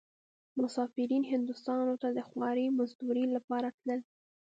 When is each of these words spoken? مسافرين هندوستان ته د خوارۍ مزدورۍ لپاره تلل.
مسافرين 0.61 1.23
هندوستان 1.31 1.79
ته 2.01 2.07
د 2.17 2.19
خوارۍ 2.29 2.67
مزدورۍ 2.77 3.25
لپاره 3.35 3.67
تلل. 3.77 4.01